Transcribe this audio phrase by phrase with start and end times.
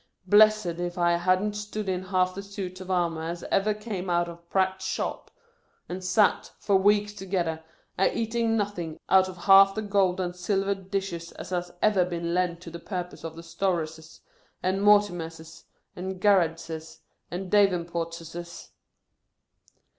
[0.25, 4.27] Bi if I ha'n't stood in half the suits of armour as ever came out
[4.27, 5.29] of Pratts's shop•
[5.87, 7.63] and sat, for weeks together,
[7.99, 12.33] a eating nothing, out of half the gold and silver dishes as has ever been
[12.33, 14.21] lent for the purpose out of Storrses,
[14.63, 18.69] and Mor timerses, or Garni rdses, and Davenportseseses."